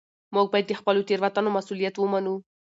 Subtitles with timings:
[0.33, 2.35] موږ باید د خپلو تېروتنو مسوولیت ومنو